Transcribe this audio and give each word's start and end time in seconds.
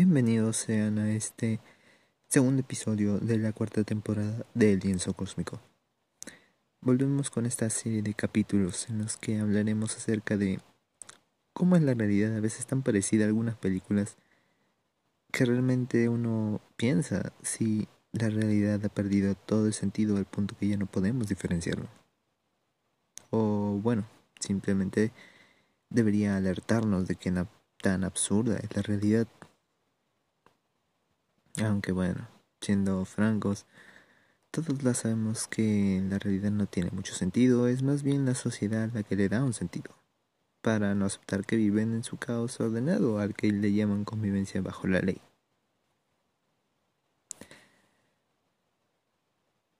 Bienvenidos 0.00 0.58
sean 0.58 1.00
a 1.00 1.10
este 1.10 1.58
segundo 2.28 2.60
episodio 2.60 3.18
de 3.18 3.36
la 3.36 3.52
cuarta 3.52 3.82
temporada 3.82 4.46
de 4.54 4.74
El 4.74 4.78
Lienzo 4.78 5.12
Cósmico. 5.12 5.60
Volvemos 6.80 7.30
con 7.30 7.46
esta 7.46 7.68
serie 7.68 8.00
de 8.02 8.14
capítulos 8.14 8.88
en 8.88 8.98
los 8.98 9.16
que 9.16 9.40
hablaremos 9.40 9.96
acerca 9.96 10.36
de 10.36 10.60
cómo 11.52 11.74
es 11.74 11.82
la 11.82 11.94
realidad 11.94 12.36
a 12.36 12.38
veces 12.38 12.64
tan 12.64 12.82
parecida 12.82 13.24
a 13.24 13.26
algunas 13.26 13.56
películas 13.56 14.16
que 15.32 15.44
realmente 15.44 16.08
uno 16.08 16.60
piensa 16.76 17.32
si 17.42 17.88
la 18.12 18.28
realidad 18.28 18.84
ha 18.84 18.88
perdido 18.90 19.34
todo 19.34 19.66
el 19.66 19.72
sentido 19.72 20.16
al 20.16 20.26
punto 20.26 20.54
que 20.60 20.68
ya 20.68 20.76
no 20.76 20.86
podemos 20.86 21.26
diferenciarlo. 21.26 21.88
O 23.30 23.80
bueno, 23.82 24.06
simplemente 24.38 25.10
debería 25.90 26.36
alertarnos 26.36 27.08
de 27.08 27.16
que 27.16 27.34
tan 27.82 28.04
absurda 28.04 28.58
es 28.58 28.76
la 28.76 28.82
realidad. 28.82 29.26
Aunque 31.64 31.92
bueno, 31.92 32.28
siendo 32.60 33.04
francos, 33.04 33.66
todos 34.50 34.82
la 34.82 34.94
sabemos 34.94 35.46
que 35.48 36.02
la 36.08 36.18
realidad 36.18 36.50
no 36.50 36.66
tiene 36.66 36.90
mucho 36.90 37.14
sentido, 37.14 37.68
es 37.68 37.82
más 37.82 38.02
bien 38.02 38.24
la 38.24 38.34
sociedad 38.34 38.90
la 38.92 39.02
que 39.02 39.16
le 39.16 39.28
da 39.28 39.44
un 39.44 39.52
sentido, 39.52 39.94
para 40.62 40.94
no 40.94 41.06
aceptar 41.06 41.44
que 41.44 41.56
viven 41.56 41.92
en 41.94 42.04
su 42.04 42.16
caos 42.16 42.60
ordenado 42.60 43.18
al 43.18 43.34
que 43.34 43.50
le 43.52 43.72
llaman 43.72 44.04
convivencia 44.04 44.60
bajo 44.62 44.86
la 44.86 45.00
ley. 45.00 45.20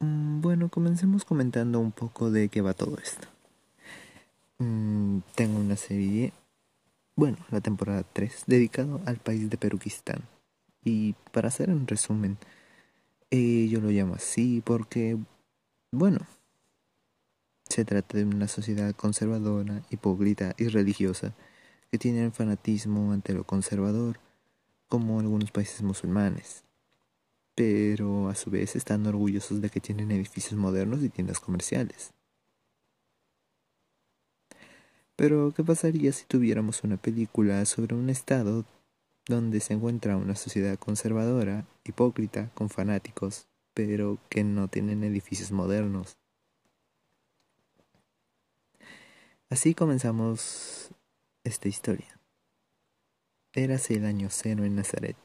Mm, 0.00 0.40
bueno, 0.40 0.68
comencemos 0.68 1.24
comentando 1.24 1.80
un 1.80 1.92
poco 1.92 2.30
de 2.30 2.48
qué 2.48 2.60
va 2.60 2.74
todo 2.74 2.98
esto. 2.98 3.28
Mm, 4.58 5.20
tengo 5.34 5.58
una 5.58 5.76
serie 5.76 6.32
bueno, 7.18 7.36
la 7.50 7.60
temporada 7.60 8.04
3, 8.12 8.44
dedicado 8.46 9.00
al 9.04 9.16
país 9.16 9.50
de 9.50 9.56
Peruquistán. 9.56 10.22
Y 10.84 11.14
para 11.32 11.48
hacer 11.48 11.70
un 11.70 11.86
resumen, 11.86 12.38
eh, 13.30 13.68
yo 13.68 13.80
lo 13.80 13.90
llamo 13.90 14.14
así 14.14 14.62
porque, 14.64 15.18
bueno, 15.90 16.20
se 17.68 17.84
trata 17.84 18.18
de 18.18 18.24
una 18.24 18.48
sociedad 18.48 18.94
conservadora, 18.94 19.82
hipócrita 19.90 20.54
y 20.56 20.68
religiosa 20.68 21.34
que 21.90 21.98
tiene 21.98 22.24
el 22.24 22.32
fanatismo 22.32 23.12
ante 23.12 23.34
lo 23.34 23.44
conservador, 23.44 24.20
como 24.88 25.20
algunos 25.20 25.50
países 25.50 25.82
musulmanes. 25.82 26.64
Pero 27.54 28.28
a 28.28 28.34
su 28.34 28.50
vez 28.50 28.76
están 28.76 29.06
orgullosos 29.06 29.60
de 29.60 29.70
que 29.70 29.80
tienen 29.80 30.10
edificios 30.10 30.58
modernos 30.58 31.02
y 31.02 31.08
tiendas 31.08 31.40
comerciales. 31.40 32.12
Pero, 35.16 35.52
¿qué 35.54 35.64
pasaría 35.64 36.12
si 36.12 36.24
tuviéramos 36.26 36.84
una 36.84 36.96
película 36.96 37.64
sobre 37.66 37.96
un 37.96 38.08
estado 38.08 38.64
donde 39.28 39.60
se 39.60 39.74
encuentra 39.74 40.16
una 40.16 40.34
sociedad 40.34 40.78
conservadora, 40.78 41.66
hipócrita, 41.84 42.50
con 42.54 42.70
fanáticos, 42.70 43.46
pero 43.74 44.18
que 44.28 44.42
no 44.42 44.68
tienen 44.68 45.04
edificios 45.04 45.52
modernos? 45.52 46.16
Así 49.50 49.74
comenzamos 49.74 50.90
esta 51.44 51.68
historia. 51.68 52.18
Érase 53.54 53.94
el 53.94 54.04
año 54.04 54.28
cero 54.30 54.64
en 54.64 54.76
Nazaret, 54.76 55.16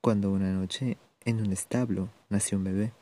cuando 0.00 0.30
una 0.30 0.52
noche, 0.52 0.98
en 1.24 1.40
un 1.40 1.52
establo, 1.52 2.10
nació 2.28 2.58
un 2.58 2.64
bebé. 2.64 2.92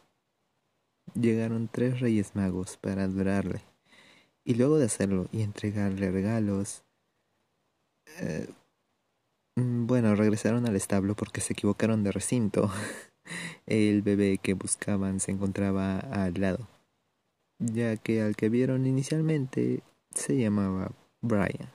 Llegaron 1.14 1.68
tres 1.68 2.00
reyes 2.00 2.34
magos 2.34 2.76
para 2.76 3.04
adorarle 3.04 3.62
y 4.44 4.54
luego 4.54 4.78
de 4.78 4.86
hacerlo 4.86 5.28
y 5.32 5.42
entregarle 5.42 6.10
regalos, 6.10 6.84
eh, 8.20 8.48
bueno, 9.56 10.14
regresaron 10.14 10.66
al 10.66 10.76
establo 10.76 11.14
porque 11.14 11.40
se 11.40 11.54
equivocaron 11.54 12.04
de 12.04 12.12
recinto. 12.12 12.70
El 13.66 14.02
bebé 14.02 14.38
que 14.38 14.54
buscaban 14.54 15.18
se 15.18 15.32
encontraba 15.32 15.98
al 15.98 16.34
lado, 16.34 16.68
ya 17.58 17.96
que 17.96 18.22
al 18.22 18.36
que 18.36 18.48
vieron 18.48 18.86
inicialmente 18.86 19.82
se 20.14 20.36
llamaba 20.36 20.92
Brian. 21.22 21.70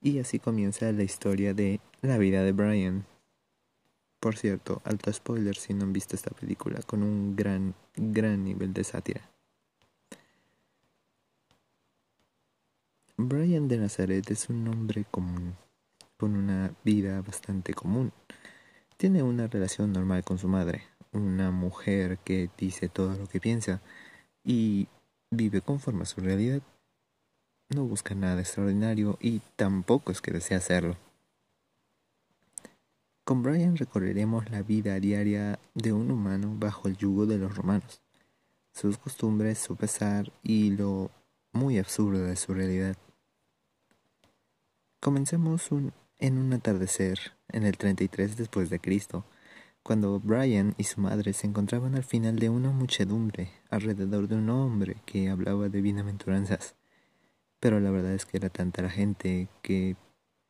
Y 0.00 0.20
así 0.20 0.38
comienza 0.38 0.92
la 0.92 1.02
historia 1.02 1.54
de 1.54 1.80
la 2.02 2.18
vida 2.18 2.44
de 2.44 2.52
Brian. 2.52 3.06
Por 4.20 4.36
cierto, 4.36 4.82
alto 4.84 5.12
spoiler 5.12 5.56
si 5.56 5.74
no 5.74 5.84
han 5.84 5.92
visto 5.92 6.14
esta 6.14 6.30
película, 6.30 6.80
con 6.82 7.02
un 7.02 7.34
gran, 7.34 7.74
gran 7.96 8.44
nivel 8.44 8.72
de 8.72 8.84
sátira. 8.84 9.30
Brian 13.16 13.66
de 13.66 13.78
Nazaret 13.78 14.30
es 14.30 14.48
un 14.48 14.68
hombre 14.68 15.04
común, 15.10 15.56
con 16.18 16.36
una 16.36 16.74
vida 16.84 17.22
bastante 17.22 17.72
común. 17.72 18.12
Tiene 18.96 19.22
una 19.22 19.46
relación 19.46 19.92
normal 19.92 20.24
con 20.24 20.36
su 20.36 20.48
madre, 20.48 20.82
una 21.12 21.50
mujer 21.50 22.18
que 22.18 22.50
dice 22.58 22.88
todo 22.88 23.16
lo 23.16 23.26
que 23.28 23.40
piensa 23.40 23.80
y 24.44 24.88
vive 25.30 25.60
conforme 25.60 26.02
a 26.02 26.06
su 26.06 26.20
realidad. 26.20 26.60
No 27.70 27.84
busca 27.84 28.14
nada 28.14 28.40
extraordinario 28.40 29.16
y 29.20 29.40
tampoco 29.56 30.10
es 30.10 30.20
que 30.20 30.32
desea 30.32 30.58
hacerlo. 30.58 30.96
Con 33.24 33.42
Brian 33.42 33.76
recorreremos 33.76 34.50
la 34.50 34.62
vida 34.62 34.98
diaria 34.98 35.58
de 35.74 35.92
un 35.92 36.10
humano 36.10 36.56
bajo 36.58 36.88
el 36.88 36.96
yugo 36.96 37.26
de 37.26 37.38
los 37.38 37.54
romanos, 37.54 38.00
sus 38.72 38.98
costumbres, 38.98 39.58
su 39.58 39.76
pesar 39.76 40.32
y 40.42 40.70
lo 40.70 41.10
muy 41.52 41.78
absurdo 41.78 42.24
de 42.24 42.36
su 42.36 42.54
realidad. 42.54 42.96
Comencemos 44.98 45.70
en 46.18 46.38
un 46.38 46.52
atardecer 46.52 47.18
en 47.48 47.64
el 47.64 47.76
33 47.76 48.36
después 48.36 48.70
de 48.70 48.80
Cristo, 48.80 49.24
cuando 49.82 50.20
Brian 50.20 50.74
y 50.76 50.84
su 50.84 51.00
madre 51.00 51.32
se 51.32 51.46
encontraban 51.46 51.94
al 51.94 52.04
final 52.04 52.38
de 52.38 52.50
una 52.50 52.70
muchedumbre 52.70 53.50
alrededor 53.70 54.28
de 54.28 54.36
un 54.36 54.50
hombre 54.50 54.96
que 55.06 55.30
hablaba 55.30 55.68
de 55.68 55.80
bienaventuranzas. 55.80 56.74
Pero 57.60 57.80
la 57.80 57.90
verdad 57.90 58.12
es 58.12 58.26
que 58.26 58.36
era 58.36 58.50
tanta 58.50 58.82
la 58.82 58.90
gente 58.90 59.48
que 59.62 59.96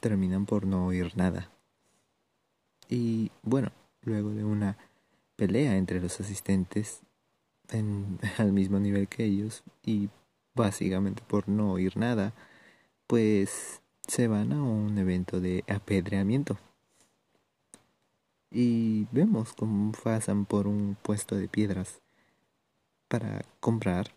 terminan 0.01 0.47
por 0.47 0.67
no 0.67 0.87
oír 0.87 1.17
nada. 1.17 1.51
Y 2.89 3.31
bueno, 3.43 3.71
luego 4.03 4.31
de 4.31 4.45
una 4.45 4.77
pelea 5.37 5.77
entre 5.77 6.00
los 6.00 6.21
asistentes 6.21 7.03
en, 7.71 8.19
al 8.39 8.53
mismo 8.53 8.79
nivel 8.81 9.09
que 9.09 9.25
ellos 9.25 9.62
y 9.85 10.09
básicamente 10.55 11.23
por 11.27 11.49
no 11.49 11.73
oír 11.73 11.97
nada, 11.97 12.35
pues 13.06 13.83
se 14.09 14.27
van 14.27 14.53
a 14.53 14.63
un 14.63 14.97
evento 14.99 15.41
de 15.41 15.63
apedreamiento. 15.69 16.59
Y 18.51 19.07
vemos 19.13 19.53
cómo 19.53 19.93
pasan 19.93 20.47
por 20.47 20.67
un 20.67 20.97
puesto 21.03 21.37
de 21.37 21.47
piedras 21.47 22.01
para 23.07 23.45
comprar. 23.61 24.15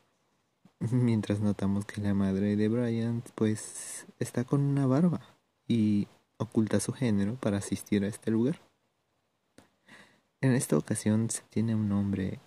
Mientras 0.79 1.41
notamos 1.41 1.85
que 1.85 2.01
la 2.01 2.13
madre 2.13 2.55
de 2.55 2.69
Brian 2.69 3.21
pues 3.35 4.07
está 4.19 4.45
con 4.45 4.61
una 4.61 4.87
barba 4.87 5.19
y 5.67 6.07
oculta 6.37 6.79
su 6.79 6.93
género 6.93 7.35
para 7.35 7.57
asistir 7.57 8.05
a 8.05 8.07
este 8.07 8.31
lugar. 8.31 8.61
En 10.39 10.53
esta 10.53 10.77
ocasión 10.77 11.29
se 11.29 11.43
tiene 11.49 11.75
un 11.75 11.91
hombre 11.91 12.39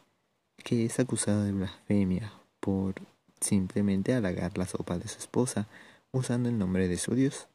que 0.56 0.86
es 0.86 0.98
acusado 0.98 1.44
de 1.44 1.52
blasfemia 1.52 2.32
por 2.58 2.94
simplemente 3.38 4.14
halagar 4.14 4.56
la 4.56 4.66
sopa 4.66 4.98
de 4.98 5.06
su 5.06 5.18
esposa 5.18 5.68
usando 6.14 6.48
el 6.48 6.58
nombre 6.58 6.88
de 6.88 6.96
su 6.96 7.14
Dios. 7.14 7.48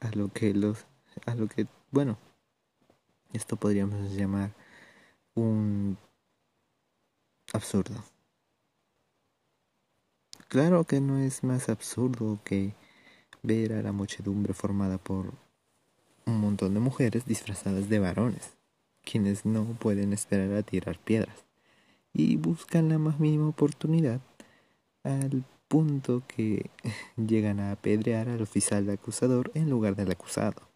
A 0.00 0.10
lo 0.10 0.28
que 0.28 0.54
los 0.54 0.86
a 1.26 1.34
lo 1.34 1.48
que 1.48 1.66
bueno, 1.90 2.18
esto 3.32 3.56
podríamos 3.56 4.12
llamar 4.12 4.52
un 5.34 5.96
absurdo. 7.52 8.02
Claro 10.48 10.84
que 10.84 11.00
no 11.00 11.18
es 11.18 11.44
más 11.44 11.68
absurdo 11.68 12.38
que 12.44 12.72
ver 13.42 13.72
a 13.74 13.82
la 13.82 13.92
muchedumbre 13.92 14.54
formada 14.54 14.98
por 14.98 15.32
un 16.26 16.40
montón 16.40 16.74
de 16.74 16.80
mujeres 16.80 17.26
disfrazadas 17.26 17.88
de 17.88 17.98
varones, 17.98 18.52
quienes 19.04 19.44
no 19.44 19.64
pueden 19.64 20.12
esperar 20.12 20.52
a 20.54 20.62
tirar 20.62 20.98
piedras 20.98 21.44
y 22.12 22.36
buscan 22.36 22.88
la 22.88 22.98
más 22.98 23.20
mínima 23.20 23.48
oportunidad 23.48 24.20
al 25.04 25.44
punto 25.68 26.22
que 26.26 26.70
llegan 27.16 27.60
a 27.60 27.72
apedrear 27.72 28.28
al 28.28 28.42
oficial 28.42 28.88
acusador 28.90 29.50
en 29.54 29.70
lugar 29.70 29.94
del 29.94 30.10
acusado. 30.10 30.68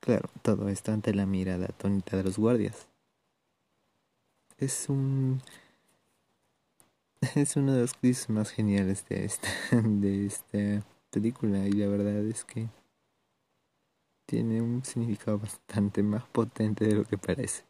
Claro, 0.00 0.30
todo 0.42 0.68
esto 0.68 0.92
ante 0.92 1.14
la 1.14 1.26
mirada 1.26 1.66
atónita 1.66 2.16
de 2.16 2.24
los 2.24 2.38
guardias. 2.38 2.88
Es 4.58 4.88
un 4.88 5.42
es 7.34 7.56
uno 7.56 7.74
de 7.74 7.80
los 7.82 7.94
clips 7.94 8.28
más 8.28 8.50
geniales 8.50 9.04
de 9.08 9.24
esta, 9.24 9.48
de 9.72 10.26
esta 10.26 10.84
película 11.10 11.66
y 11.66 11.72
la 11.72 11.88
verdad 11.88 12.24
es 12.26 12.44
que 12.44 12.68
tiene 14.26 14.60
un 14.60 14.84
significado 14.84 15.38
bastante 15.38 16.02
más 16.02 16.24
potente 16.24 16.84
de 16.86 16.94
lo 16.94 17.04
que 17.04 17.16
parece. 17.16 17.67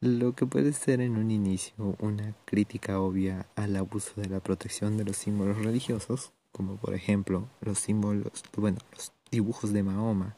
Lo 0.00 0.32
que 0.36 0.46
puede 0.46 0.72
ser 0.74 1.00
en 1.00 1.16
un 1.16 1.32
inicio 1.32 1.96
una 1.98 2.32
crítica 2.44 3.00
obvia 3.00 3.48
al 3.56 3.74
abuso 3.74 4.20
de 4.20 4.28
la 4.28 4.38
protección 4.38 4.96
de 4.96 5.04
los 5.04 5.16
símbolos 5.16 5.58
religiosos, 5.58 6.30
como 6.52 6.76
por 6.76 6.94
ejemplo 6.94 7.48
los 7.60 7.80
símbolos, 7.80 8.44
bueno, 8.56 8.78
los 8.92 9.12
dibujos 9.32 9.72
de 9.72 9.82
Mahoma, 9.82 10.36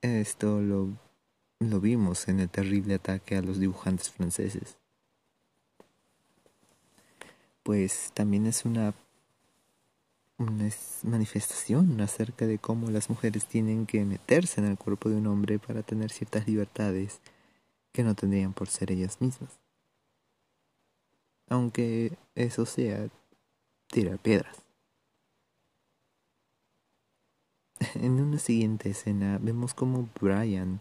Esto 0.00 0.62
lo, 0.62 0.88
lo 1.60 1.80
vimos 1.80 2.26
en 2.28 2.40
el 2.40 2.48
terrible 2.48 2.94
ataque 2.94 3.36
a 3.36 3.42
los 3.42 3.60
dibujantes 3.60 4.10
franceses. 4.10 4.78
Pues 7.62 8.12
también 8.14 8.46
es 8.46 8.64
una, 8.64 8.94
una 10.38 10.70
manifestación 11.02 12.00
acerca 12.00 12.46
de 12.46 12.58
cómo 12.58 12.90
las 12.90 13.10
mujeres 13.10 13.44
tienen 13.44 13.84
que 13.84 14.06
meterse 14.06 14.62
en 14.62 14.68
el 14.68 14.78
cuerpo 14.78 15.10
de 15.10 15.16
un 15.16 15.26
hombre 15.26 15.58
para 15.58 15.82
tener 15.82 16.10
ciertas 16.10 16.46
libertades 16.46 17.20
que 17.92 18.02
no 18.02 18.14
tendrían 18.14 18.52
por 18.52 18.68
ser 18.68 18.90
ellas 18.90 19.20
mismas. 19.20 19.58
Aunque 21.48 22.16
eso 22.34 22.66
sea 22.66 23.08
tirar 23.88 24.18
piedras. 24.18 24.62
En 27.94 28.20
una 28.20 28.38
siguiente 28.38 28.90
escena 28.90 29.38
vemos 29.40 29.74
como 29.74 30.08
Brian 30.20 30.80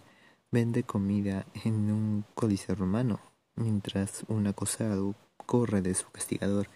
vende 0.52 0.84
comida 0.84 1.46
en 1.64 1.92
un 1.92 2.26
coliseo 2.36 2.76
romano, 2.76 3.20
mientras 3.56 4.24
un 4.28 4.48
acosado 4.48 5.16
corre 5.46 5.82
de 5.82 5.96
su 5.96 6.10
castigador 6.12 6.68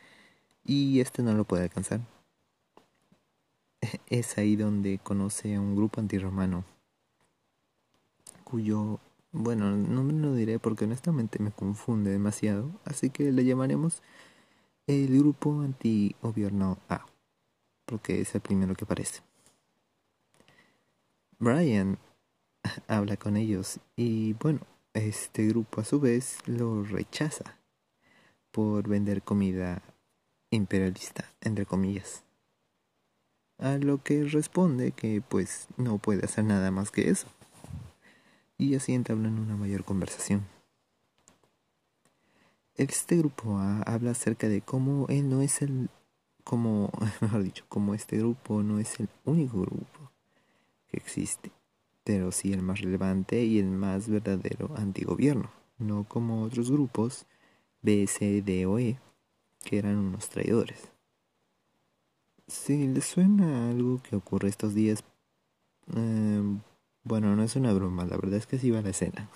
y 0.66 1.00
este 1.00 1.22
no 1.22 1.34
lo 1.34 1.46
puede 1.46 1.64
alcanzar. 1.64 2.02
Es 4.10 4.38
ahí 4.38 4.56
donde 4.56 5.00
conoce 5.00 5.56
a 5.56 5.62
un 5.62 5.76
grupo 5.76 6.02
antirromano, 6.02 6.64
cuyo, 8.44 9.00
bueno, 9.36 9.76
no 9.76 10.04
me 10.04 10.14
lo 10.14 10.34
diré 10.34 10.60
porque 10.60 10.86
honestamente 10.86 11.40
me 11.40 11.52
confunde 11.52 12.10
demasiado, 12.10 12.72
así 12.86 13.10
que 13.10 13.32
le 13.34 13.44
llamaremos 13.44 14.02
el 14.88 15.18
grupo 15.20 15.62
anti-gobierno 15.62 16.78
A, 16.88 17.06
porque 17.86 18.22
es 18.22 18.34
el 18.34 18.42
primero 18.42 18.76
que 18.76 18.86
aparece. 18.86 19.22
Brian 21.38 21.98
habla 22.88 23.18
con 23.18 23.36
ellos 23.36 23.80
y 23.98 24.34
bueno, 24.34 24.62
este 24.94 25.48
grupo 25.48 25.82
a 25.82 25.84
su 25.84 26.00
vez 26.00 26.38
lo 26.46 26.84
rechaza 26.84 27.60
por 28.52 28.88
vender 28.88 29.22
comida 29.22 29.82
imperialista, 30.50 31.26
entre 31.42 31.66
comillas. 31.66 32.24
A 33.58 33.78
lo 33.78 34.02
que 34.02 34.24
responde 34.24 34.94
que 34.94 35.22
pues 35.22 35.68
no 35.76 35.98
puede 35.98 36.24
hacer 36.24 36.46
nada 36.46 36.72
más 36.72 36.90
que 36.90 37.10
eso. 37.10 37.28
Y 38.58 38.76
así 38.76 38.94
entablan 38.94 39.38
una 39.40 39.58
mayor 39.58 39.84
conversación. 39.84 40.46
Este 42.76 43.18
grupo 43.18 43.58
habla 43.58 44.12
acerca 44.12 44.50
de 44.50 44.62
cómo 44.62 45.08
él 45.08 45.30
no 45.30 45.42
es 45.42 45.62
el, 45.62 45.90
como, 46.44 46.92
mejor 47.22 47.44
dicho, 47.44 47.66
como 47.70 47.96
este 47.96 48.18
grupo 48.18 48.64
no 48.64 48.80
es 48.80 49.00
el 49.00 49.08
único 49.24 49.62
grupo 49.62 50.12
que 50.88 50.98
existe, 50.98 51.52
pero 52.04 52.32
sí 52.32 52.52
el 52.52 52.62
más 52.62 52.82
relevante 52.82 53.44
y 53.44 53.60
el 53.60 53.70
más 53.70 54.10
verdadero 54.10 54.76
antigobierno, 54.78 55.52
no 55.78 56.04
como 56.04 56.44
otros 56.44 56.70
grupos 56.70 57.26
B, 57.82 58.08
C, 58.08 58.42
D 58.42 58.66
o 58.66 58.78
E, 58.78 59.00
que 59.64 59.78
eran 59.78 59.98
unos 59.98 60.30
traidores. 60.30 60.92
Si 62.48 62.88
les 62.88 63.06
suena 63.06 63.70
algo 63.70 64.02
que 64.04 64.16
ocurre 64.16 64.50
estos 64.50 64.76
días, 64.76 65.04
em, 65.96 66.60
bueno, 67.06 67.36
no 67.36 67.44
es 67.44 67.56
una 67.56 67.72
broma, 67.72 68.04
la 68.06 68.18
verdad 68.18 68.34
es 68.34 68.48
que 68.48 68.58
sí 68.58 68.72
va 68.72 68.80
a 68.80 68.82
la 68.82 68.90
escena. 68.90 69.30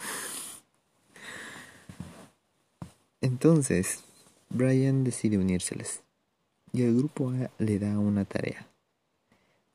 Entonces, 3.21 4.03
Brian 4.49 5.03
decide 5.03 5.37
unírseles 5.37 6.01
y 6.73 6.83
el 6.83 6.97
grupo 6.97 7.29
A 7.29 7.51
le 7.59 7.79
da 7.79 7.97
una 7.99 8.25
tarea. 8.25 8.67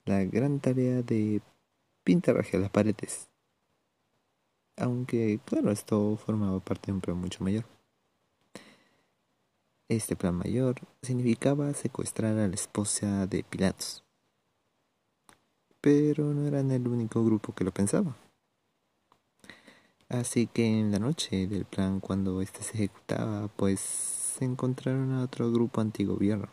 La 0.04 0.24
gran 0.24 0.60
tarea 0.60 1.02
de 1.02 1.40
pintar 2.02 2.38
hacia 2.38 2.58
las 2.58 2.70
paredes. 2.70 3.28
Aunque, 4.76 5.40
claro, 5.44 5.70
esto 5.70 6.16
formaba 6.16 6.58
parte 6.60 6.88
de 6.88 6.92
un 6.92 7.00
plan 7.00 7.16
mucho 7.16 7.42
mayor. 7.44 7.64
Este 9.88 10.16
plan 10.16 10.34
mayor 10.34 10.76
significaba 11.02 11.72
secuestrar 11.74 12.38
a 12.38 12.48
la 12.48 12.54
esposa 12.54 13.26
de 13.26 13.44
Pilatos. 13.44 14.03
Pero 15.84 16.32
no 16.32 16.46
eran 16.48 16.70
el 16.70 16.88
único 16.88 17.22
grupo 17.22 17.54
que 17.54 17.62
lo 17.62 17.70
pensaba. 17.70 18.16
Así 20.08 20.46
que 20.46 20.64
en 20.66 20.90
la 20.90 20.98
noche 20.98 21.46
del 21.46 21.66
plan, 21.66 22.00
cuando 22.00 22.40
este 22.40 22.62
se 22.62 22.72
ejecutaba, 22.72 23.48
pues 23.48 23.80
se 23.80 24.46
encontraron 24.46 25.12
a 25.12 25.22
otro 25.22 25.52
grupo 25.52 25.82
antigobierno. 25.82 26.48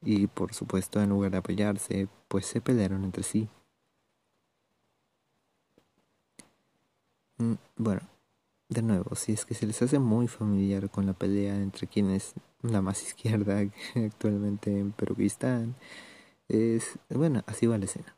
Y 0.00 0.26
por 0.26 0.54
supuesto, 0.54 1.02
en 1.02 1.10
lugar 1.10 1.32
de 1.32 1.36
apoyarse, 1.36 2.08
pues 2.28 2.46
se 2.46 2.62
pelearon 2.62 3.04
entre 3.04 3.22
sí. 3.22 3.46
Mm, 7.36 7.54
bueno, 7.76 8.00
de 8.70 8.80
nuevo, 8.82 9.14
si 9.16 9.32
es 9.32 9.44
que 9.44 9.54
se 9.54 9.66
les 9.66 9.82
hace 9.82 9.98
muy 9.98 10.28
familiar 10.28 10.88
con 10.90 11.04
la 11.04 11.12
pelea 11.12 11.56
entre 11.60 11.86
quienes 11.86 12.32
la 12.62 12.80
más 12.80 13.02
izquierda 13.06 13.60
actualmente 13.94 14.78
en 14.78 14.92
Perukistán, 14.92 15.76
es, 16.48 16.98
bueno, 17.08 17.42
así 17.46 17.66
va 17.66 17.78
la 17.78 17.84
escena. 17.84 18.16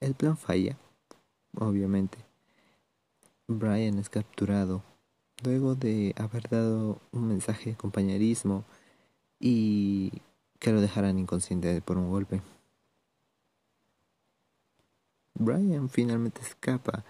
El 0.00 0.14
plan 0.14 0.36
falla, 0.36 0.76
obviamente. 1.54 2.18
Brian 3.48 3.98
es 3.98 4.08
capturado 4.08 4.82
luego 5.42 5.74
de 5.74 6.14
haber 6.16 6.48
dado 6.48 7.00
un 7.12 7.28
mensaje 7.28 7.70
de 7.70 7.76
compañerismo 7.76 8.64
y 9.38 10.12
que 10.58 10.72
lo 10.72 10.80
dejaran 10.80 11.18
inconsciente 11.18 11.80
por 11.82 11.98
un 11.98 12.10
golpe. 12.10 12.42
Brian 15.34 15.88
finalmente 15.88 16.42
escapa 16.42 17.04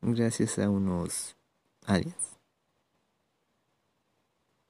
gracias 0.00 0.58
a 0.58 0.70
unos 0.70 1.36
aliens. 1.86 2.38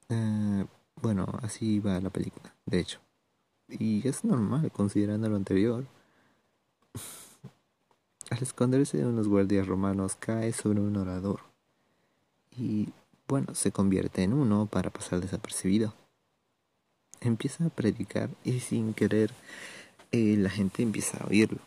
Eh, 0.09 0.67
bueno, 1.01 1.27
así 1.43 1.81
va 1.81 2.01
la 2.01 2.11
película, 2.11 2.55
de 2.67 2.81
hecho. 2.81 3.01
Y 3.69 4.07
es 4.07 4.25
normal 4.25 4.71
considerando 4.71 5.29
lo 5.29 5.37
anterior. 5.37 5.87
Al 8.31 8.43
esconderse 8.43 8.99
de 8.99 9.07
unos 9.07 9.29
guardias 9.29 9.67
romanos 9.67 10.17
cae 10.19 10.53
sobre 10.53 10.81
un 10.81 10.97
orador. 10.97 11.41
Y 12.57 12.89
bueno, 13.29 13.55
se 13.55 13.73
convierte 13.73 14.23
en 14.23 14.33
uno 14.33 14.67
para 14.67 14.91
pasar 14.91 15.21
desapercibido. 15.21 15.95
Empieza 17.21 17.67
a 17.67 17.71
predicar 17.71 18.31
y 18.45 18.61
sin 18.61 18.95
querer 18.95 19.33
eh, 20.13 20.37
la 20.39 20.51
gente 20.51 20.83
empieza 20.83 21.19
a 21.19 21.27
oírlo 21.27 21.61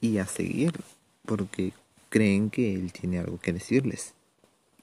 y 0.00 0.18
a 0.18 0.26
seguirlo. 0.26 0.84
Porque 1.24 1.72
creen 2.08 2.50
que 2.50 2.74
él 2.74 2.92
tiene 2.92 3.18
algo 3.18 3.38
que 3.38 3.52
decirles 3.52 4.14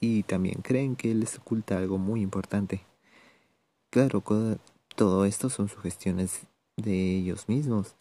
y 0.00 0.22
también 0.24 0.60
creen 0.62 0.96
que 0.96 1.10
él 1.10 1.20
les 1.20 1.38
oculta 1.38 1.78
algo 1.78 1.98
muy 1.98 2.20
importante. 2.20 2.82
Claro, 3.90 4.22
todo 4.94 5.24
esto 5.24 5.50
son 5.50 5.68
sugestiones 5.68 6.42
de 6.76 7.16
ellos 7.16 7.48
mismos, 7.48 7.94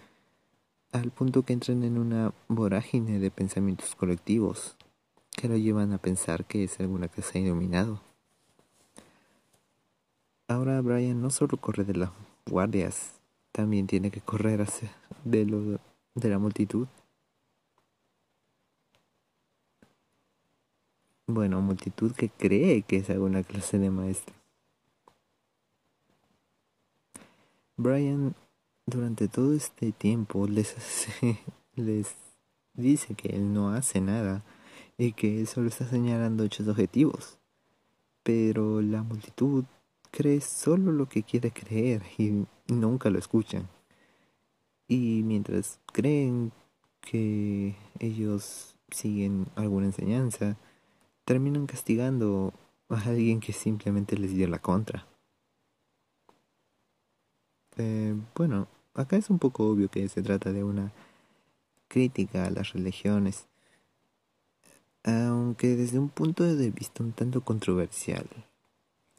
al 0.91 1.11
punto 1.11 1.43
que 1.43 1.53
entran 1.53 1.83
en 1.83 1.97
una 1.97 2.33
vorágine 2.47 3.19
de 3.19 3.31
pensamientos 3.31 3.95
colectivos 3.95 4.75
que 5.31 5.47
lo 5.47 5.57
llevan 5.57 5.93
a 5.93 5.97
pensar 5.97 6.45
que 6.45 6.63
es 6.63 6.79
alguna 6.79 7.07
que 7.07 7.21
se 7.21 7.39
ha 7.39 7.41
iluminado. 7.41 8.01
Ahora 10.47 10.79
Brian 10.81 11.21
no 11.21 11.29
solo 11.29 11.57
corre 11.57 11.83
de 11.83 11.95
las 11.95 12.11
guardias, 12.45 13.13
también 13.51 13.87
tiene 13.87 14.11
que 14.11 14.21
correr 14.21 14.67
de, 15.23 15.45
lo, 15.45 15.79
de 16.15 16.29
la 16.29 16.37
multitud. 16.37 16.87
bueno, 21.27 21.61
multitud 21.61 22.11
que 22.11 22.29
cree 22.29 22.83
que 22.83 22.97
es 22.97 23.09
alguna 23.09 23.43
clase 23.43 23.79
de 23.79 23.89
maestro. 23.89 24.35
Brian 27.77 28.35
durante 28.85 29.27
todo 29.27 29.53
este 29.53 29.91
tiempo 29.91 30.47
les, 30.47 30.75
les 31.75 32.15
dice 32.73 33.15
que 33.15 33.29
él 33.29 33.53
no 33.53 33.71
hace 33.71 34.01
nada 34.01 34.43
y 34.97 35.13
que 35.13 35.39
él 35.39 35.47
solo 35.47 35.69
está 35.69 35.87
señalando 35.87 36.43
hechos 36.43 36.67
objetivos. 36.67 37.39
Pero 38.23 38.81
la 38.81 39.03
multitud 39.03 39.65
cree 40.11 40.41
solo 40.41 40.91
lo 40.91 41.09
que 41.09 41.23
quiere 41.23 41.51
creer 41.51 42.03
y 42.17 42.45
nunca 42.67 43.09
lo 43.09 43.19
escuchan. 43.19 43.67
Y 44.87 45.23
mientras 45.23 45.79
creen 45.91 46.51
que 47.01 47.75
ellos 47.99 48.75
siguen 48.91 49.47
alguna 49.55 49.87
enseñanza, 49.87 50.57
terminan 51.25 51.65
castigando 51.65 52.53
a 52.89 53.01
alguien 53.01 53.39
que 53.39 53.53
simplemente 53.53 54.17
les 54.17 54.33
dio 54.33 54.47
la 54.47 54.59
contra. 54.59 55.07
Eh, 57.77 58.15
bueno, 58.35 58.67
acá 58.93 59.17
es 59.17 59.29
un 59.29 59.39
poco 59.39 59.67
obvio 59.67 59.89
que 59.89 60.07
se 60.09 60.21
trata 60.21 60.51
de 60.51 60.63
una 60.63 60.91
crítica 61.87 62.45
a 62.45 62.51
las 62.51 62.73
religiones, 62.73 63.47
aunque 65.03 65.75
desde 65.75 65.99
un 65.99 66.09
punto 66.09 66.43
de 66.43 66.69
vista 66.71 67.03
un 67.03 67.11
tanto 67.11 67.41
controversial. 67.41 68.27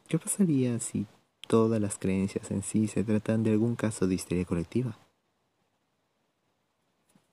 ¿Qué 0.09 0.19
pasaría 0.19 0.79
si 0.81 1.07
todas 1.49 1.81
las 1.81 1.99
creencias 1.99 2.51
en 2.51 2.63
sí 2.63 2.89
se 2.89 3.05
tratan 3.05 3.43
de 3.43 3.53
algún 3.53 3.75
caso 3.77 4.07
de 4.07 4.15
histeria 4.15 4.45
colectiva? 4.45 4.97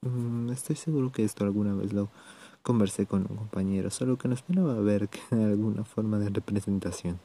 Mm, 0.02 0.50
estoy 0.52 0.76
seguro 0.76 1.12
que 1.12 1.24
esto 1.24 1.44
alguna 1.44 1.76
vez 1.76 1.94
lo 1.94 2.10
conversé 2.64 3.06
con 3.06 3.28
un 3.30 3.38
compañero, 3.38 3.90
solo 3.90 4.18
que 4.18 4.28
no 4.28 4.34
esperaba 4.34 4.74
ver 4.80 5.10
que 5.10 5.22
alguna 5.36 5.84
forma 5.84 6.18
de 6.20 6.30
representación. 6.30 7.20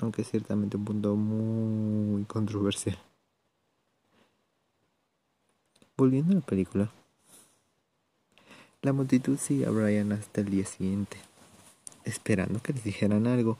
Aunque 0.00 0.24
ciertamente 0.24 0.76
un 0.76 0.84
punto 0.84 1.14
muy 1.16 2.24
controversial. 2.24 2.98
Volviendo 5.96 6.32
a 6.32 6.36
la 6.36 6.40
película, 6.40 6.90
la 8.80 8.92
multitud 8.92 9.38
sigue 9.38 9.66
a 9.66 9.70
Brian 9.70 10.10
hasta 10.10 10.40
el 10.40 10.50
día 10.50 10.66
siguiente, 10.66 11.16
esperando 12.04 12.60
que 12.60 12.72
les 12.72 12.82
dijeran 12.82 13.26
algo. 13.26 13.58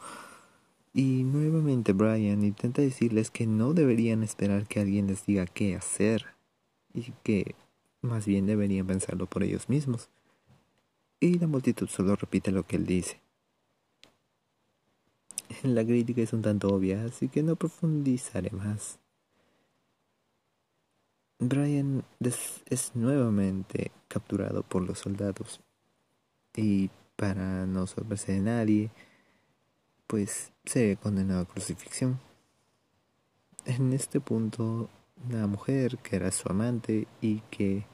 Y 0.93 1.23
nuevamente 1.23 1.93
Brian 1.93 2.43
intenta 2.43 2.83
decirles 2.83 3.31
que 3.31 3.47
no 3.47 3.73
deberían 3.73 4.23
esperar 4.23 4.67
que 4.67 4.81
alguien 4.81 5.07
les 5.07 5.25
diga 5.25 5.47
qué 5.47 5.77
hacer 5.77 6.27
y 6.93 7.13
que 7.23 7.55
más 8.03 8.27
bien 8.27 8.47
deberían 8.47 8.87
pensarlo 8.87 9.27
por 9.27 9.45
ellos 9.45 9.69
mismos. 9.69 10.09
Y 11.21 11.39
la 11.39 11.47
multitud 11.47 11.89
solo 11.89 12.17
repite 12.17 12.51
lo 12.51 12.67
que 12.67 12.77
él 12.77 12.85
dice. 12.85 13.22
La 15.63 15.85
crítica 15.85 16.23
es 16.23 16.33
un 16.33 16.43
tanto 16.43 16.69
obvia, 16.69 17.05
así 17.05 17.29
que 17.29 17.43
no 17.43 17.57
profundizaré 17.57 18.51
más. 18.51 18.99
Brian 21.39 22.05
es 22.21 22.93
nuevamente 22.95 23.91
capturado 24.07 24.63
por 24.63 24.83
los 24.83 25.01
soldados 25.01 25.61
y 26.55 26.91
para 27.17 27.67
no 27.67 27.87
sorpresa 27.87 28.33
de 28.33 28.41
nadie, 28.41 28.91
pues 30.07 30.53
se 30.65 30.87
ve 30.87 30.97
condenado 30.97 31.41
a 31.41 31.49
crucifixión. 31.49 32.21
En 33.65 33.93
este 33.93 34.21
punto, 34.21 34.89
la 35.31 35.47
mujer 35.47 35.99
que 35.99 36.17
era 36.17 36.31
su 36.31 36.49
amante 36.49 37.09
y 37.21 37.41
que 37.51 37.87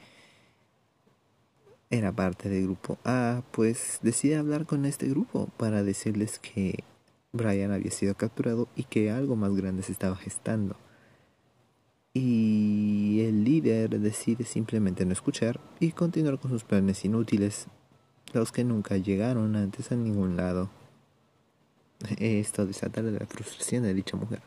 era 1.90 2.12
parte 2.12 2.50
del 2.50 2.64
grupo 2.64 2.98
A, 3.04 3.42
pues 3.50 3.98
decide 4.02 4.36
hablar 4.36 4.66
con 4.66 4.84
este 4.84 5.08
grupo 5.08 5.48
para 5.56 5.82
decirles 5.82 6.38
que 6.38 6.84
Brian 7.32 7.72
había 7.72 7.90
sido 7.90 8.14
capturado 8.14 8.68
y 8.74 8.84
que 8.84 9.10
algo 9.10 9.36
más 9.36 9.54
grande 9.54 9.82
se 9.82 9.92
estaba 9.92 10.16
gestando 10.16 10.76
y 12.18 13.20
el 13.20 13.44
líder 13.44 14.00
decide 14.00 14.44
simplemente 14.44 15.04
no 15.04 15.12
escuchar 15.12 15.60
y 15.78 15.92
continuar 15.92 16.38
con 16.38 16.50
sus 16.50 16.64
planes 16.64 17.04
inútiles, 17.04 17.66
los 18.32 18.50
que 18.50 18.64
nunca 18.64 18.96
llegaron 18.96 19.56
antes 19.56 19.92
a 19.92 19.96
ningún 19.96 20.36
lado. 20.36 20.70
Esto 22.18 22.66
desata 22.66 23.02
la 23.02 23.26
frustración 23.26 23.84
de 23.84 23.94
dicha 23.94 24.16
mujer. 24.16 24.42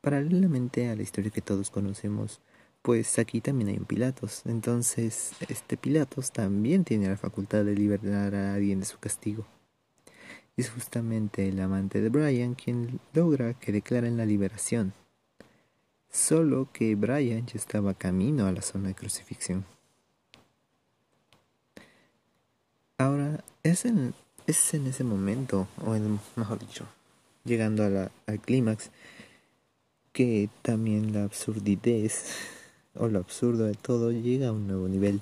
Paralelamente 0.00 0.88
a 0.90 0.96
la 0.96 1.02
historia 1.02 1.30
que 1.30 1.40
todos 1.40 1.70
conocemos, 1.70 2.40
pues 2.82 3.18
aquí 3.18 3.40
también 3.40 3.70
hay 3.70 3.78
un 3.78 3.86
Pilatos. 3.86 4.42
Entonces, 4.44 5.32
este 5.48 5.76
Pilatos 5.76 6.30
también 6.30 6.84
tiene 6.84 7.08
la 7.08 7.16
facultad 7.16 7.64
de 7.64 7.74
liberar 7.74 8.34
a 8.34 8.54
alguien 8.54 8.80
de 8.80 8.86
su 8.86 8.98
castigo 8.98 9.46
es 10.56 10.70
justamente 10.70 11.48
el 11.48 11.60
amante 11.60 12.00
de 12.00 12.08
Brian 12.08 12.54
quien 12.54 13.00
logra 13.12 13.54
que 13.54 13.72
declaren 13.72 14.16
la 14.16 14.26
liberación. 14.26 14.92
Solo 16.10 16.68
que 16.72 16.94
Brian 16.94 17.46
ya 17.46 17.56
estaba 17.56 17.94
camino 17.94 18.46
a 18.46 18.52
la 18.52 18.62
zona 18.62 18.88
de 18.88 18.94
crucifixión. 18.94 19.64
Ahora, 22.98 23.42
es 23.64 23.84
en, 23.84 24.14
es 24.46 24.74
en 24.74 24.86
ese 24.86 25.02
momento, 25.02 25.66
o 25.84 25.96
en, 25.96 26.20
mejor 26.36 26.60
dicho, 26.60 26.86
llegando 27.44 27.82
al 27.84 28.40
clímax, 28.40 28.90
que 30.12 30.48
también 30.62 31.12
la 31.12 31.24
absurdidez 31.24 32.36
o 32.94 33.08
lo 33.08 33.18
absurdo 33.18 33.64
de 33.64 33.74
todo 33.74 34.12
llega 34.12 34.48
a 34.48 34.52
un 34.52 34.68
nuevo 34.68 34.86
nivel. 34.86 35.20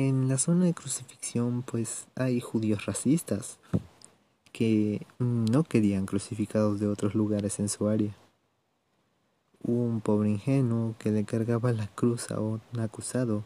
En 0.00 0.28
la 0.28 0.38
zona 0.38 0.66
de 0.66 0.74
crucifixión 0.74 1.62
pues 1.62 2.06
hay 2.14 2.40
judíos 2.40 2.86
racistas 2.86 3.58
que 4.52 5.04
no 5.18 5.64
querían 5.64 6.06
crucificados 6.06 6.78
de 6.78 6.86
otros 6.86 7.16
lugares 7.16 7.58
en 7.58 7.68
su 7.68 7.88
área. 7.88 8.14
Un 9.60 10.00
pobre 10.00 10.30
ingenuo 10.30 10.94
que 11.00 11.10
le 11.10 11.24
cargaba 11.24 11.72
la 11.72 11.88
cruz 11.88 12.30
a 12.30 12.38
un 12.38 12.60
acusado 12.78 13.42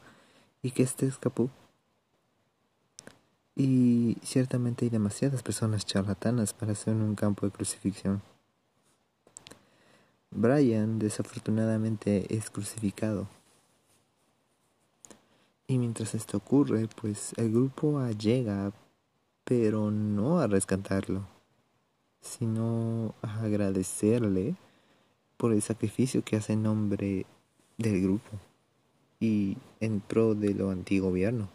y 0.63 0.73
que 0.73 0.83
éste 0.83 1.07
escapó. 1.07 1.49
Y 3.57 4.19
ciertamente 4.23 4.85
hay 4.85 4.91
demasiadas 4.91 5.43
personas 5.43 5.87
charlatanas 5.87 6.53
para 6.53 6.73
hacer 6.73 6.95
un 6.95 7.15
campo 7.15 7.47
de 7.47 7.53
crucifixión. 7.53 8.21
Brian 10.31 10.99
desafortunadamente 10.99 12.37
es 12.37 12.51
crucificado 12.51 13.27
y 15.67 15.79
mientras 15.79 16.15
esto 16.15 16.39
ocurre, 16.39 16.89
pues 17.01 17.33
el 17.37 17.51
grupo 17.51 18.07
llega, 18.11 18.73
pero 19.45 19.91
no 19.91 20.41
a 20.41 20.47
rescatarlo, 20.47 21.27
sino 22.21 23.15
a 23.23 23.43
agradecerle 23.43 24.57
por 25.37 25.53
el 25.53 25.63
sacrificio 25.63 26.23
que 26.23 26.37
hace 26.37 26.53
en 26.53 26.63
nombre 26.63 27.27
del 27.79 28.03
grupo 28.03 28.31
y 29.19 29.57
en 29.81 30.01
pro 30.01 30.35
de 30.35 30.55
lo 30.55 30.71
antigobierno. 30.71 31.49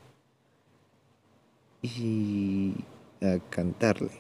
Y 1.81 2.73
a 3.21 3.39
cantarle. 3.49 4.11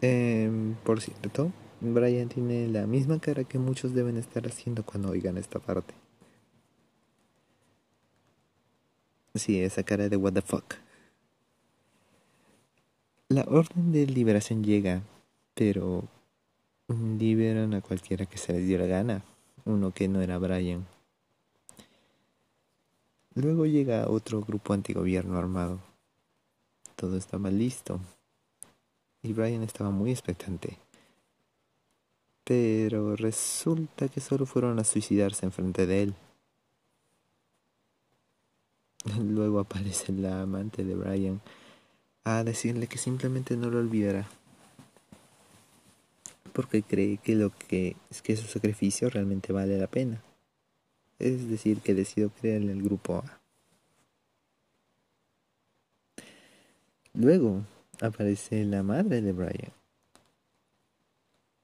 Eh, 0.00 0.74
por 0.84 1.00
cierto, 1.00 1.52
Brian 1.80 2.28
tiene 2.28 2.68
la 2.68 2.86
misma 2.86 3.18
cara 3.18 3.44
que 3.44 3.58
muchos 3.58 3.94
deben 3.94 4.16
estar 4.16 4.46
haciendo 4.46 4.84
cuando 4.84 5.10
oigan 5.10 5.36
esta 5.36 5.58
parte. 5.58 5.94
Sí, 9.34 9.60
esa 9.60 9.82
cara 9.82 10.08
de 10.08 10.16
what 10.16 10.32
the 10.32 10.42
fuck. 10.42 10.74
La 13.28 13.42
orden 13.42 13.90
de 13.92 14.06
liberación 14.06 14.62
llega, 14.62 15.02
pero 15.54 16.04
liberan 16.88 17.74
a 17.74 17.80
cualquiera 17.80 18.26
que 18.26 18.38
se 18.38 18.52
les 18.52 18.66
dio 18.66 18.78
la 18.78 18.86
gana, 18.86 19.24
uno 19.64 19.92
que 19.92 20.08
no 20.08 20.22
era 20.22 20.38
Brian. 20.38 20.86
Luego 23.34 23.66
llega 23.66 24.08
otro 24.08 24.40
grupo 24.42 24.72
antigobierno 24.72 25.36
armado. 25.36 25.80
Todo 26.94 27.16
estaba 27.16 27.50
listo. 27.50 27.98
Y 29.22 29.32
Brian 29.32 29.62
estaba 29.62 29.90
muy 29.90 30.12
expectante 30.12 30.83
pero 32.44 33.16
resulta 33.16 34.08
que 34.08 34.20
solo 34.20 34.44
fueron 34.44 34.78
a 34.78 34.84
suicidarse 34.84 35.46
enfrente 35.46 35.86
de 35.86 36.02
él. 36.02 36.14
Luego 39.18 39.60
aparece 39.60 40.12
la 40.12 40.42
amante 40.42 40.84
de 40.84 40.94
Brian 40.94 41.40
a 42.24 42.44
decirle 42.44 42.86
que 42.86 42.98
simplemente 42.98 43.56
no 43.56 43.70
lo 43.70 43.78
olvidará. 43.78 44.28
Porque 46.52 46.82
cree 46.82 47.16
que 47.16 47.34
lo 47.34 47.50
que 47.50 47.96
es 48.10 48.22
que 48.22 48.36
su 48.36 48.46
sacrificio 48.46 49.10
realmente 49.10 49.52
vale 49.52 49.78
la 49.78 49.88
pena. 49.88 50.22
Es 51.18 51.48
decir, 51.48 51.80
que 51.80 51.94
decidió 51.94 52.30
creer 52.30 52.62
en 52.62 52.70
el 52.70 52.82
grupo 52.82 53.16
A. 53.16 53.40
Luego 57.14 57.62
aparece 58.00 58.64
la 58.64 58.82
madre 58.82 59.20
de 59.20 59.32
Brian 59.32 59.83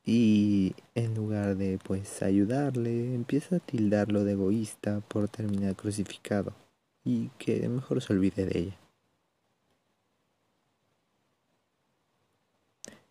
y 0.04 0.74
en 0.94 1.14
lugar 1.14 1.56
de 1.56 1.78
pues 1.78 2.22
ayudarle, 2.22 3.14
empieza 3.14 3.56
a 3.56 3.60
tildarlo 3.60 4.24
de 4.24 4.32
egoísta 4.32 5.00
por 5.00 5.28
terminar 5.28 5.76
crucificado 5.76 6.52
y 7.04 7.28
que 7.38 7.68
mejor 7.68 8.02
se 8.02 8.12
olvide 8.12 8.46
de 8.46 8.58
ella. 8.58 8.76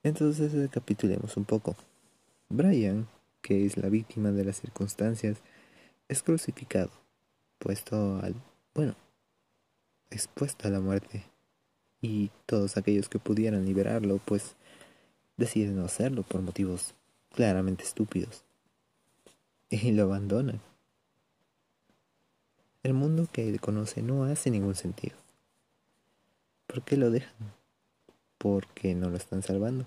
Entonces 0.04 0.54
recapitulemos 0.54 1.36
un 1.38 1.46
poco. 1.46 1.76
Brian, 2.50 3.08
que 3.42 3.66
es 3.66 3.78
la 3.78 3.90
víctima 3.90 4.32
de 4.32 4.46
las 4.46 4.60
circunstancias, 4.60 5.38
es 6.08 6.24
crucificado, 6.24 6.90
puesto 7.60 8.18
al, 8.18 8.36
bueno, 8.74 8.96
expuesto 10.10 10.68
a 10.68 10.72
la 10.72 10.80
muerte. 10.80 11.24
Y 12.02 12.32
todos 12.46 12.78
aquellos 12.78 13.10
que 13.10 13.20
pudieran 13.20 13.66
liberarlo, 13.66 14.20
pues 14.24 14.56
decide 15.40 15.72
no 15.72 15.86
hacerlo 15.86 16.24
por 16.24 16.42
motivos 16.42 16.94
claramente 17.32 17.84
estúpidos 17.84 18.44
y 19.70 19.92
lo 19.92 20.04
abandonan. 20.04 20.62
El 22.84 22.94
mundo 22.94 23.28
que 23.32 23.58
conoce 23.60 24.02
no 24.02 24.24
hace 24.24 24.52
ningún 24.52 24.76
sentido. 24.76 25.16
¿Por 26.68 26.84
qué 26.84 26.98
lo 26.98 27.10
dejan? 27.10 27.54
Porque 28.38 28.96
no 28.96 29.10
lo 29.10 29.18
están 29.18 29.42
salvando. 29.42 29.86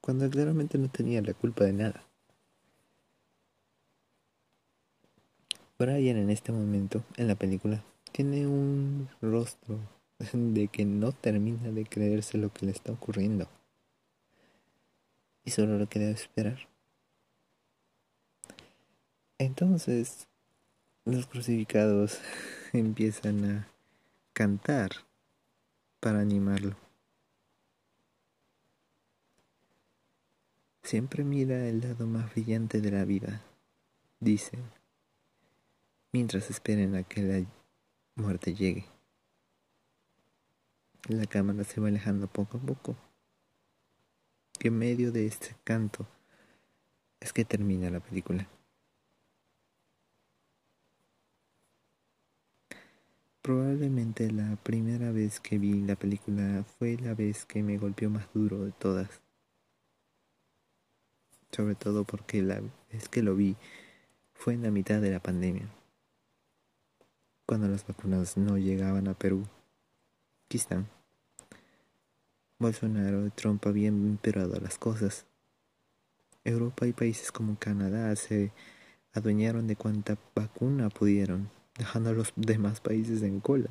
Cuando 0.00 0.28
claramente 0.28 0.78
no 0.78 0.88
tenía 0.88 1.22
la 1.22 1.34
culpa 1.34 1.64
de 1.64 1.72
nada. 1.72 2.04
Brian 5.78 6.16
en 6.16 6.30
este 6.30 6.52
momento, 6.52 7.02
en 7.16 7.26
la 7.26 7.34
película, 7.34 7.82
tiene 8.12 8.46
un 8.46 9.08
rostro 9.20 9.78
de 10.32 10.68
que 10.68 10.84
no 10.84 11.12
termina 11.12 11.70
de 11.70 11.84
creerse 11.86 12.38
lo 12.38 12.52
que 12.52 12.66
le 12.66 12.72
está 12.72 12.92
ocurriendo. 12.92 13.48
Y 15.44 15.50
solo 15.50 15.78
lo 15.78 15.88
queda 15.88 16.10
esperar. 16.10 16.68
Entonces, 19.38 20.28
los 21.04 21.26
crucificados 21.26 22.20
empiezan 22.72 23.44
a 23.44 23.68
cantar 24.32 24.90
para 26.00 26.20
animarlo. 26.20 26.76
Siempre 30.82 31.24
mira 31.24 31.66
el 31.68 31.80
lado 31.80 32.06
más 32.06 32.32
brillante 32.32 32.80
de 32.80 32.90
la 32.90 33.04
vida, 33.04 33.40
dicen, 34.20 34.60
mientras 36.12 36.50
esperen 36.50 36.94
a 36.96 37.02
que 37.02 37.22
la 37.22 37.46
muerte 38.14 38.54
llegue. 38.54 38.84
La 41.08 41.26
cámara 41.26 41.64
se 41.64 41.80
va 41.80 41.88
alejando 41.88 42.26
poco 42.28 42.58
a 42.58 42.60
poco. 42.60 42.96
Y 44.62 44.68
en 44.68 44.78
medio 44.78 45.10
de 45.10 45.26
este 45.26 45.56
canto 45.64 46.06
es 47.18 47.32
que 47.32 47.44
termina 47.44 47.90
la 47.90 47.98
película. 47.98 48.48
Probablemente 53.42 54.30
la 54.30 54.54
primera 54.62 55.10
vez 55.10 55.40
que 55.40 55.58
vi 55.58 55.82
la 55.82 55.96
película 55.96 56.64
fue 56.78 56.96
la 56.96 57.12
vez 57.14 57.44
que 57.44 57.64
me 57.64 57.76
golpeó 57.76 58.08
más 58.08 58.32
duro 58.32 58.64
de 58.64 58.70
todas. 58.70 59.20
Sobre 61.50 61.74
todo 61.74 62.04
porque 62.04 62.40
la 62.40 62.62
vez 62.92 63.08
que 63.08 63.22
lo 63.24 63.34
vi 63.34 63.56
fue 64.32 64.54
en 64.54 64.62
la 64.62 64.70
mitad 64.70 65.00
de 65.00 65.10
la 65.10 65.20
pandemia, 65.20 65.68
cuando 67.46 67.66
las 67.66 67.84
vacunas 67.84 68.36
no 68.36 68.58
llegaban 68.58 69.08
a 69.08 69.14
Perú. 69.14 69.44
Aquí 70.46 70.58
están. 70.58 71.01
Bolsonaro 72.62 73.26
y 73.26 73.30
Trump 73.30 73.66
habían 73.66 74.06
empeorado 74.06 74.58
las 74.60 74.78
cosas. 74.78 75.26
Europa 76.44 76.86
y 76.86 76.92
países 76.92 77.30
como 77.30 77.58
Canadá 77.58 78.16
se 78.16 78.52
adueñaron 79.12 79.66
de 79.66 79.76
cuanta 79.76 80.16
vacuna 80.34 80.88
pudieron, 80.88 81.50
dejando 81.76 82.10
a 82.10 82.14
los 82.14 82.32
demás 82.36 82.80
países 82.80 83.22
en 83.22 83.40
cola, 83.40 83.68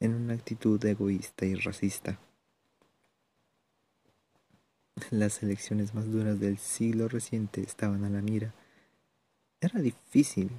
en 0.00 0.14
una 0.14 0.34
actitud 0.34 0.82
egoísta 0.84 1.44
y 1.44 1.54
racista. 1.54 2.18
Las 5.10 5.42
elecciones 5.42 5.94
más 5.94 6.10
duras 6.10 6.40
del 6.40 6.58
siglo 6.58 7.08
reciente 7.08 7.60
estaban 7.60 8.04
a 8.04 8.10
la 8.10 8.22
mira. 8.22 8.54
Era 9.60 9.80
difícil 9.80 10.50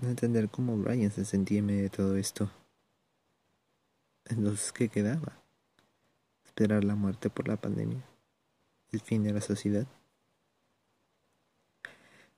no 0.00 0.08
entender 0.08 0.48
cómo 0.48 0.76
Brian 0.76 1.10
se 1.10 1.24
sentía 1.24 1.58
en 1.58 1.66
medio 1.66 1.82
de 1.82 1.90
todo 1.90 2.16
esto. 2.16 2.50
Entonces, 4.24 4.72
¿qué 4.72 4.88
quedaba? 4.88 5.41
Esperar 6.52 6.84
la 6.84 6.96
muerte 6.96 7.30
por 7.30 7.48
la 7.48 7.56
pandemia. 7.56 8.02
El 8.90 9.00
fin 9.00 9.22
de 9.22 9.32
la 9.32 9.40
sociedad. 9.40 9.86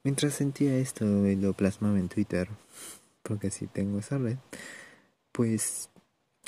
Mientras 0.05 0.35
sentía 0.35 0.77
esto 0.77 1.05
y 1.27 1.35
lo 1.35 1.53
plasmaba 1.53 1.99
en 1.99 2.09
Twitter, 2.09 2.49
porque 3.25 3.49
así 3.49 3.67
tengo 3.67 3.99
esa 3.99 4.19
red, 4.19 4.37
pues 5.33 5.91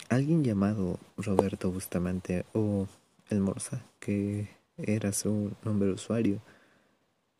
alguien 0.08 0.44
llamado 0.44 1.00
Roberto 1.16 1.72
Bustamante 1.72 2.44
o 2.52 2.86
El 3.30 3.40
Morsa, 3.40 3.84
que 3.98 4.48
era 4.76 5.12
su 5.12 5.50
nombre 5.64 5.88
de 5.88 5.94
usuario, 5.94 6.40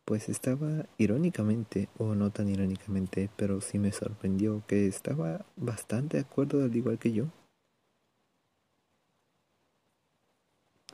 pues 0.03 0.27
estaba 0.27 0.87
irónicamente, 0.97 1.87
o 1.97 2.15
no 2.15 2.31
tan 2.31 2.49
irónicamente, 2.49 3.29
pero 3.37 3.61
sí 3.61 3.79
me 3.79 3.93
sorprendió 3.93 4.61
que 4.67 4.87
estaba 4.87 5.45
bastante 5.55 6.17
de 6.17 6.23
acuerdo 6.23 6.65
al 6.65 6.75
igual 6.75 6.99
que 6.99 7.13
yo. 7.13 7.27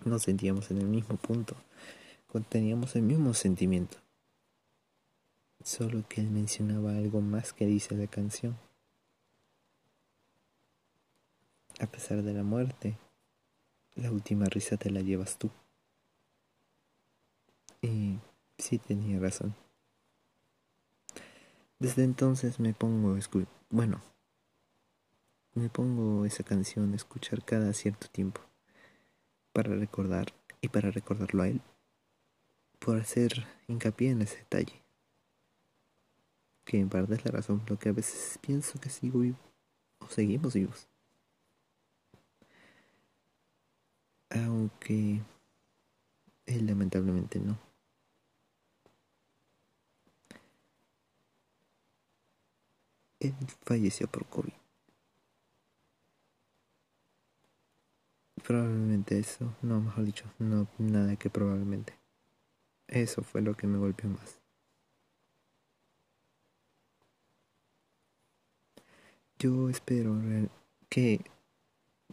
Nos 0.05 0.23
sentíamos 0.23 0.69
en 0.71 0.79
el 0.79 0.87
mismo 0.87 1.17
punto, 1.17 1.55
teníamos 2.41 2.95
el 2.95 3.03
mismo 3.03 3.33
sentimiento. 3.33 3.97
Solo 5.63 6.03
que 6.09 6.19
él 6.19 6.29
mencionaba 6.29 6.97
algo 6.97 7.21
más 7.21 7.53
que 7.53 7.65
dice 7.65 7.95
la 7.95 8.07
canción. 8.07 8.57
A 11.79 11.87
pesar 11.87 12.23
de 12.23 12.33
la 12.33 12.43
muerte, 12.43 12.97
la 13.95 14.11
última 14.11 14.45
risa 14.45 14.77
te 14.77 14.89
la 14.89 15.01
llevas 15.01 15.37
tú. 15.37 15.51
Y 17.81 18.19
sí 18.57 18.79
tenía 18.79 19.19
razón. 19.19 19.55
Desde 21.79 22.03
entonces 22.03 22.59
me 22.59 22.73
pongo, 22.73 23.17
bueno, 23.69 24.01
me 25.53 25.69
pongo 25.69 26.25
esa 26.25 26.43
canción 26.43 26.93
a 26.93 26.95
escuchar 26.95 27.43
cada 27.43 27.73
cierto 27.73 28.07
tiempo 28.07 28.41
para 29.53 29.75
recordar 29.75 30.33
y 30.61 30.67
para 30.67 30.91
recordarlo 30.91 31.43
a 31.43 31.47
él, 31.47 31.61
por 32.79 32.97
hacer 32.99 33.45
hincapié 33.67 34.09
en 34.11 34.23
ese 34.23 34.37
detalle, 34.37 34.81
que 36.65 36.79
en 36.79 36.89
parte 36.89 37.13
es 37.13 37.23
la 37.23 37.31
razón 37.31 37.59
por 37.59 37.71
la 37.71 37.77
que 37.77 37.89
a 37.89 37.93
veces 37.93 38.39
pienso 38.41 38.79
que 38.79 38.89
sigo 38.89 39.19
vivo 39.19 39.37
o 39.99 40.07
seguimos 40.07 40.55
vivos. 40.55 40.87
Aunque 44.29 45.21
él 46.47 46.65
lamentablemente 46.65 47.39
no. 47.39 47.57
Él 53.19 53.33
falleció 53.63 54.07
por 54.07 54.25
COVID. 54.25 54.62
Eso, 59.07 59.53
no, 59.61 59.81
mejor 59.81 60.05
dicho, 60.05 60.25
no 60.39 60.67
nada 60.77 61.15
que 61.17 61.29
probablemente. 61.29 61.93
Eso 62.87 63.21
fue 63.21 63.41
lo 63.41 63.55
que 63.55 63.67
me 63.67 63.77
golpeó 63.77 64.09
más. 64.09 64.39
Yo 69.37 69.69
espero 69.69 70.15
que 70.89 71.19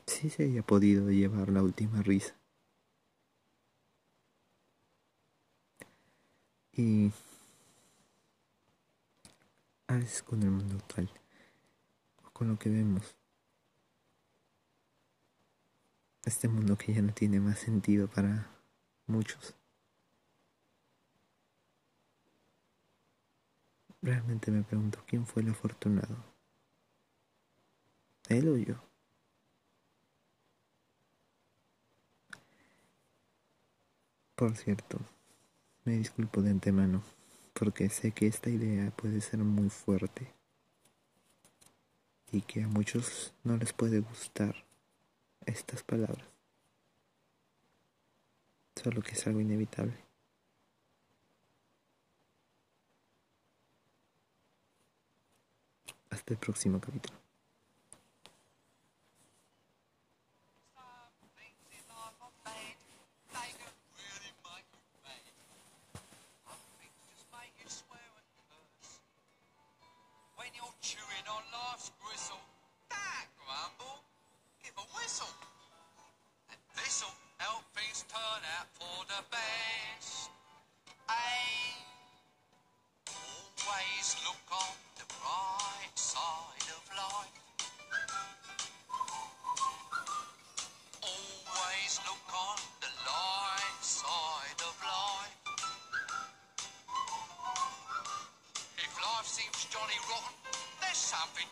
sí 0.07 0.31
se 0.31 0.45
haya 0.45 0.63
podido 0.63 1.11
llevar 1.11 1.49
la 1.51 1.63
última 1.63 2.03
risa. 2.03 2.35
Y 6.73 7.13
a 9.87 9.97
veces 9.97 10.23
con 10.23 10.43
el 10.43 10.51
mundo 10.51 10.77
actual, 10.77 11.11
con 12.33 12.49
lo 12.49 12.59
que 12.59 12.71
vemos, 12.71 13.17
este 16.31 16.47
mundo 16.47 16.79
que 16.79 16.95
ya 16.95 17.03
no 17.03 17.13
tiene 17.13 17.41
más 17.41 17.59
sentido 17.59 18.09
para 18.09 18.49
muchos. 19.07 19.57
Realmente 24.01 24.53
me 24.53 24.63
pregunto 24.63 25.03
quién 25.07 25.27
fue 25.27 25.43
el 25.43 25.51
afortunado. 25.51 26.17
¿Él 28.29 28.49
o 28.49 28.57
yo? 28.57 28.77
Por 34.37 34.57
cierto, 34.57 34.99
me 35.85 35.95
disculpo 35.99 36.43
de 36.43 36.51
antemano 36.51 37.03
porque 37.55 37.91
sé 37.91 38.13
que 38.13 38.29
esta 38.29 38.51
idea 38.51 38.91
puede 38.93 39.21
ser 39.21 39.41
muy 39.41 39.69
fuerte 39.69 40.33
y 42.31 42.43
que 42.43 42.63
a 42.63 42.69
muchos 42.69 43.35
no 43.43 43.57
les 43.57 43.73
puede 43.73 43.99
gustar 43.99 44.70
estas 45.47 45.83
palabras. 45.83 46.27
Solo 48.77 49.03
que 49.03 49.13
es 49.13 49.27
algo 49.27 49.41
inevitable. 49.41 49.97
Hasta 56.11 56.33
el 56.33 56.39
próximo 56.39 56.81
capítulo. 56.81 57.20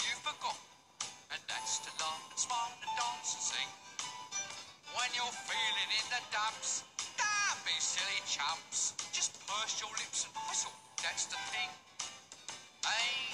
you 0.04 0.14
forgot. 0.22 0.58
And 1.32 1.40
that's 1.48 1.78
to 1.84 1.90
laugh 2.00 2.22
and 2.30 2.38
smile 2.38 2.72
and 2.78 2.92
dance 2.94 3.34
and 3.34 3.44
sing. 3.52 3.70
When 4.94 5.08
you're 5.14 5.38
feeling 5.46 5.90
in 5.92 6.06
the 6.10 6.22
dumps, 6.30 6.84
don't 7.18 7.60
be 7.66 7.76
silly 7.78 8.20
chumps. 8.26 8.94
Just 9.12 9.34
purse 9.46 9.80
your 9.80 9.90
lips 9.98 10.24
and 10.24 10.34
whistle, 10.48 10.74
that's 11.02 11.26
the 11.26 11.38
thing. 11.50 11.70
Hey. 12.84 13.27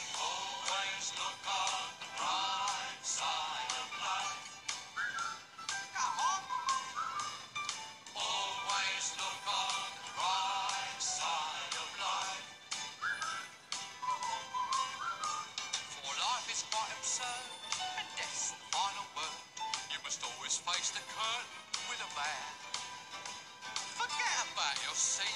seat, 24.94 25.26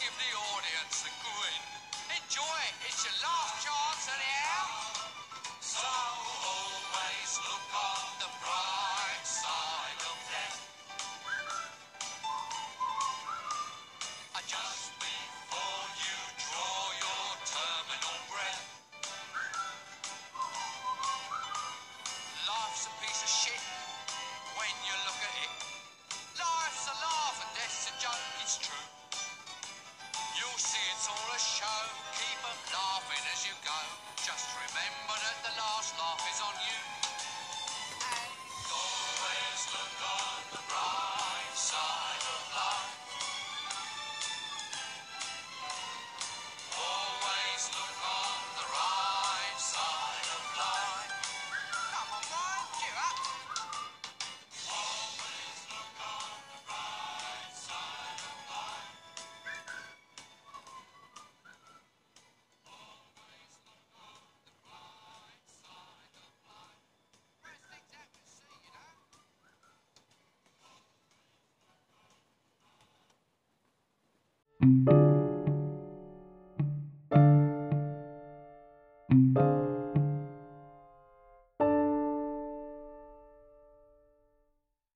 give 0.00 0.14
the 0.16 0.32
audience 0.56 1.04
a 1.04 1.12
grin. 1.20 1.62
Enjoy 2.16 2.58
it, 2.64 2.74
it's 2.88 3.04
your 3.04 3.12
last 3.20 3.62
chance. 3.62 3.81